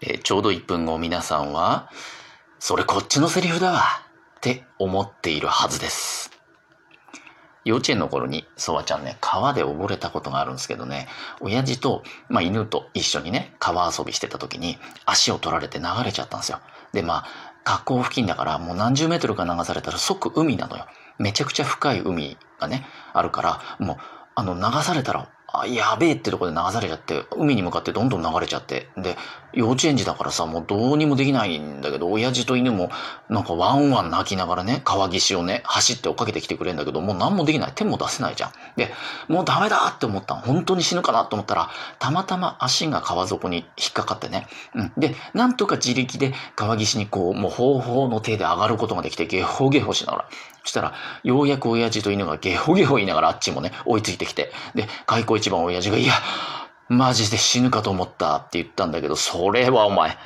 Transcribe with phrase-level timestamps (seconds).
[0.00, 1.90] えーちょうど1分後皆さんは、
[2.58, 3.82] それこっちのセリフだわ
[4.38, 6.30] って思っているはずです。
[7.64, 11.08] 幼稚園の頃に、ソワちゃんね、川で溺れたことがあるんですけどね、
[11.40, 16.60] 親父と、まあ、犬と一緒にね、川遊びしてた時に、足を取られて流れちゃったんですよ。
[16.92, 17.26] で、まあ、
[17.64, 20.86] 河口付近だから、もう何十メートルか流されたら即海なのよ。
[21.18, 23.96] めちゃくちゃ深い海がね、あるから、もう、
[24.36, 28.88] あの、流されたら、あ、やべえってとこで流されちゃって、海に向かってどんどん流れちゃって。
[28.98, 29.16] で、
[29.54, 32.90] 幼稚園児だからさ、もうどうにもできないんだけど、親父と犬も、
[33.30, 37.72] なんかワンワン泣きながらね、川岸をね、走って追っかけてきてくれるんだけど、もう何もできない。
[37.74, 38.50] 手も出せないじゃん。
[38.76, 38.92] で、
[39.28, 40.34] もうダメだって思った。
[40.34, 44.46] 本当に死ぬかなと思ったら、たまたま足が川底に引っかかってね。
[44.74, 44.92] うん。
[44.98, 50.28] で、なんとか自力で川岸にこう、もう方法の手で上がることができて、ゲホゲホしながら。
[50.68, 54.52] したら、ようやく親父と犬がゲホゲホ言いながらあっちもね、追いついてきて。
[54.74, 56.14] で、開口一番親父が、いや、
[56.88, 60.16] マジで死ぬかと思ったって言ったんだけど、それはお前、